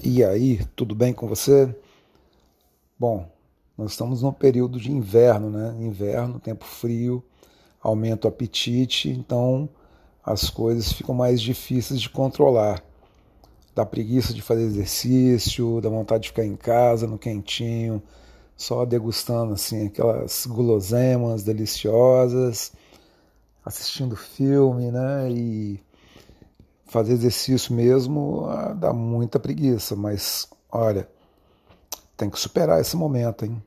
E 0.00 0.22
aí, 0.22 0.64
tudo 0.76 0.94
bem 0.94 1.12
com 1.12 1.26
você? 1.26 1.74
Bom, 2.96 3.28
nós 3.76 3.90
estamos 3.90 4.22
num 4.22 4.32
período 4.32 4.78
de 4.78 4.92
inverno, 4.92 5.50
né? 5.50 5.74
Inverno, 5.80 6.38
tempo 6.38 6.64
frio, 6.64 7.20
aumenta 7.82 8.28
o 8.28 8.30
apetite, 8.30 9.10
então 9.10 9.68
as 10.22 10.48
coisas 10.50 10.92
ficam 10.92 11.16
mais 11.16 11.42
difíceis 11.42 12.00
de 12.00 12.08
controlar. 12.08 12.80
Dá 13.74 13.84
preguiça 13.84 14.32
de 14.32 14.40
fazer 14.40 14.62
exercício, 14.62 15.80
dá 15.80 15.88
vontade 15.88 16.22
de 16.22 16.28
ficar 16.28 16.44
em 16.44 16.54
casa, 16.54 17.08
no 17.08 17.18
quentinho, 17.18 18.00
só 18.56 18.84
degustando 18.84 19.54
assim 19.54 19.88
aquelas 19.88 20.46
guloseimas 20.46 21.42
deliciosas, 21.42 22.72
assistindo 23.64 24.14
filme, 24.14 24.92
né? 24.92 25.28
E 25.28 25.80
fazer 26.88 27.12
exercício 27.12 27.72
mesmo 27.74 28.46
ah, 28.46 28.72
dá 28.72 28.92
muita 28.92 29.38
preguiça, 29.38 29.94
mas 29.94 30.48
olha, 30.70 31.08
tem 32.16 32.28
que 32.28 32.38
superar 32.38 32.80
esse 32.80 32.96
momento, 32.96 33.44
hein? 33.44 33.62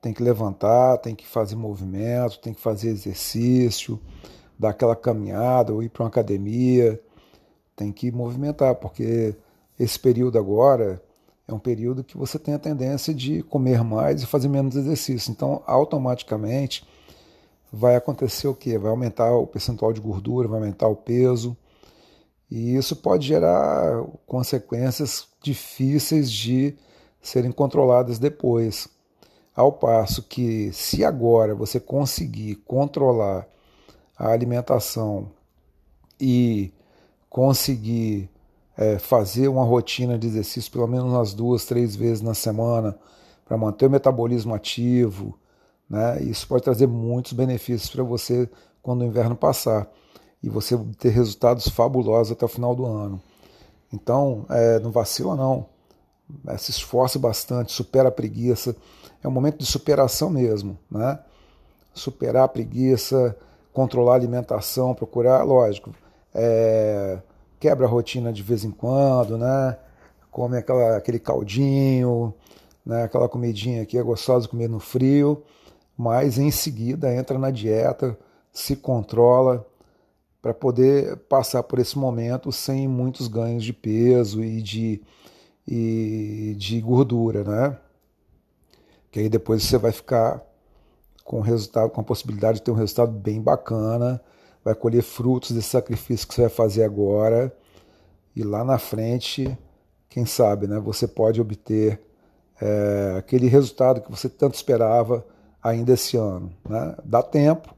Tem 0.00 0.12
que 0.12 0.22
levantar, 0.22 0.98
tem 0.98 1.14
que 1.14 1.26
fazer 1.26 1.56
movimento, 1.56 2.40
tem 2.40 2.54
que 2.54 2.60
fazer 2.60 2.88
exercício, 2.88 4.00
dar 4.58 4.70
aquela 4.70 4.96
caminhada 4.96 5.72
ou 5.72 5.82
ir 5.82 5.88
para 5.88 6.02
uma 6.04 6.08
academia, 6.08 7.00
tem 7.76 7.92
que 7.92 8.10
movimentar, 8.10 8.74
porque 8.76 9.36
esse 9.78 9.98
período 9.98 10.38
agora 10.38 11.02
é 11.46 11.52
um 11.52 11.58
período 11.58 12.04
que 12.04 12.16
você 12.16 12.38
tem 12.38 12.54
a 12.54 12.58
tendência 12.58 13.12
de 13.12 13.42
comer 13.42 13.82
mais 13.82 14.22
e 14.22 14.26
fazer 14.26 14.48
menos 14.48 14.76
exercício. 14.76 15.30
Então, 15.30 15.62
automaticamente 15.66 16.86
vai 17.72 17.96
acontecer 17.96 18.48
o 18.48 18.54
quê? 18.54 18.78
Vai 18.78 18.90
aumentar 18.90 19.32
o 19.32 19.46
percentual 19.46 19.92
de 19.92 20.00
gordura, 20.00 20.48
vai 20.48 20.60
aumentar 20.60 20.88
o 20.88 20.96
peso 20.96 21.56
e 22.50 22.76
isso 22.76 22.96
pode 22.96 23.26
gerar 23.26 24.02
consequências 24.26 25.28
difíceis 25.42 26.30
de 26.30 26.74
serem 27.20 27.52
controladas 27.52 28.18
depois. 28.18 28.88
Ao 29.54 29.72
passo 29.72 30.22
que, 30.22 30.72
se 30.72 31.04
agora 31.04 31.54
você 31.54 31.80
conseguir 31.80 32.56
controlar 32.66 33.46
a 34.16 34.28
alimentação 34.28 35.30
e 36.20 36.72
conseguir 37.28 38.30
é, 38.76 38.98
fazer 38.98 39.48
uma 39.48 39.64
rotina 39.64 40.16
de 40.16 40.28
exercício 40.28 40.70
pelo 40.70 40.86
menos 40.86 41.12
umas 41.12 41.34
duas, 41.34 41.64
três 41.64 41.96
vezes 41.96 42.22
na 42.22 42.34
semana 42.34 42.96
para 43.44 43.58
manter 43.58 43.86
o 43.86 43.90
metabolismo 43.90 44.54
ativo, 44.54 45.38
né? 45.88 46.22
Isso 46.22 46.46
pode 46.46 46.62
trazer 46.62 46.86
muitos 46.86 47.32
benefícios 47.32 47.90
para 47.90 48.04
você 48.04 48.48
quando 48.82 49.00
o 49.00 49.04
inverno 49.04 49.34
passar 49.34 49.90
e 50.42 50.48
você 50.48 50.78
ter 50.98 51.10
resultados 51.10 51.68
fabulosos 51.68 52.32
até 52.32 52.44
o 52.44 52.48
final 52.48 52.74
do 52.74 52.86
ano. 52.86 53.20
Então, 53.92 54.46
é, 54.50 54.78
não 54.80 54.90
vacila 54.90 55.34
não. 55.34 55.66
É, 56.46 56.56
se 56.56 56.70
esforce 56.70 57.18
bastante, 57.18 57.72
supera 57.72 58.08
a 58.08 58.12
preguiça. 58.12 58.76
É 59.22 59.28
um 59.28 59.30
momento 59.30 59.58
de 59.58 59.66
superação 59.66 60.30
mesmo, 60.30 60.78
né? 60.90 61.18
Superar 61.94 62.44
a 62.44 62.48
preguiça, 62.48 63.36
controlar 63.72 64.12
a 64.12 64.16
alimentação, 64.16 64.94
procurar, 64.94 65.42
lógico, 65.42 65.92
é, 66.34 67.18
quebra 67.58 67.86
a 67.86 67.88
rotina 67.88 68.32
de 68.32 68.42
vez 68.42 68.64
em 68.64 68.70
quando, 68.70 69.38
né? 69.38 69.76
Come 70.30 70.58
aquela, 70.58 70.96
aquele 70.96 71.18
caldinho, 71.18 72.34
né? 72.88 73.04
aquela 73.04 73.28
comidinha 73.28 73.84
que 73.84 73.98
é 73.98 74.02
gostosa 74.02 74.48
comer 74.48 74.68
no 74.68 74.80
frio, 74.80 75.42
mas 75.96 76.38
em 76.38 76.50
seguida 76.50 77.12
entra 77.14 77.38
na 77.38 77.50
dieta, 77.50 78.16
se 78.52 78.76
controla, 78.76 79.66
para 80.48 80.54
poder 80.54 81.16
passar 81.28 81.62
por 81.62 81.78
esse 81.78 81.98
momento 81.98 82.50
sem 82.50 82.88
muitos 82.88 83.28
ganhos 83.28 83.62
de 83.62 83.74
peso 83.74 84.42
e 84.42 84.62
de, 84.62 85.02
e 85.66 86.54
de 86.56 86.80
gordura, 86.80 87.44
né? 87.44 87.76
Que 89.10 89.20
aí 89.20 89.28
depois 89.28 89.62
você 89.62 89.76
vai 89.76 89.92
ficar 89.92 90.42
com 91.22 91.40
resultado, 91.40 91.90
com 91.90 92.00
a 92.00 92.04
possibilidade 92.04 92.58
de 92.58 92.64
ter 92.64 92.70
um 92.70 92.74
resultado 92.74 93.12
bem 93.12 93.42
bacana, 93.42 94.22
vai 94.64 94.74
colher 94.74 95.02
frutos 95.02 95.50
desse 95.50 95.68
sacrifício 95.68 96.26
que 96.26 96.34
você 96.34 96.42
vai 96.42 96.50
fazer 96.50 96.82
agora 96.82 97.54
e 98.34 98.42
lá 98.42 98.64
na 98.64 98.78
frente, 98.78 99.54
quem 100.08 100.24
sabe, 100.24 100.66
né? 100.66 100.78
Você 100.80 101.06
pode 101.06 101.42
obter 101.42 102.00
é, 102.58 103.16
aquele 103.18 103.48
resultado 103.48 104.00
que 104.00 104.10
você 104.10 104.30
tanto 104.30 104.54
esperava 104.54 105.26
ainda 105.62 105.92
esse 105.92 106.16
ano, 106.16 106.50
né? 106.66 106.96
Dá 107.04 107.22
tempo, 107.22 107.74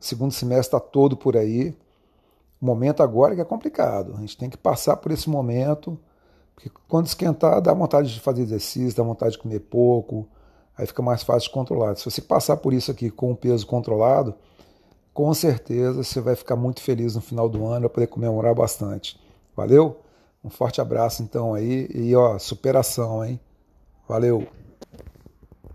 segundo 0.00 0.32
semestre 0.32 0.68
está 0.68 0.80
todo 0.80 1.18
por 1.18 1.36
aí 1.36 1.76
o 2.60 2.66
momento 2.66 3.02
agora 3.02 3.34
que 3.34 3.40
é 3.40 3.44
complicado. 3.44 4.14
A 4.16 4.20
gente 4.20 4.36
tem 4.36 4.50
que 4.50 4.56
passar 4.56 4.96
por 4.96 5.12
esse 5.12 5.28
momento, 5.28 5.98
porque 6.54 6.70
quando 6.88 7.06
esquentar, 7.06 7.60
dá 7.60 7.72
vontade 7.74 8.12
de 8.12 8.20
fazer 8.20 8.42
exercício, 8.42 8.96
dá 8.96 9.02
vontade 9.02 9.32
de 9.32 9.38
comer 9.38 9.60
pouco, 9.60 10.28
aí 10.76 10.86
fica 10.86 11.02
mais 11.02 11.22
fácil 11.22 11.48
de 11.48 11.54
controlar. 11.54 11.96
Se 11.96 12.04
você 12.04 12.20
passar 12.20 12.56
por 12.56 12.72
isso 12.72 12.90
aqui 12.90 13.10
com 13.10 13.32
o 13.32 13.36
peso 13.36 13.66
controlado, 13.66 14.34
com 15.12 15.32
certeza 15.32 16.02
você 16.02 16.20
vai 16.20 16.34
ficar 16.34 16.56
muito 16.56 16.80
feliz 16.80 17.14
no 17.14 17.20
final 17.20 17.48
do 17.48 17.64
ano, 17.66 17.82
vai 17.82 17.90
poder 17.90 18.06
comemorar 18.08 18.54
bastante. 18.54 19.20
Valeu? 19.56 20.00
Um 20.42 20.50
forte 20.50 20.80
abraço 20.80 21.22
então 21.22 21.54
aí 21.54 21.88
e 21.94 22.14
ó, 22.14 22.38
superação, 22.38 23.24
hein? 23.24 23.40
Valeu! 24.08 24.63